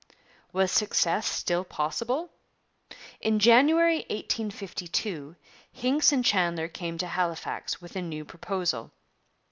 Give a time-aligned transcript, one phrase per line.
[0.51, 2.31] Was success still possible?
[3.19, 5.35] In January 1852
[5.71, 8.93] Hincks and Chandler came to Halifax with a new proposal.